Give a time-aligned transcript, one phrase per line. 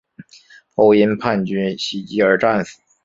[0.73, 2.79] 后因叛军袭击而战死。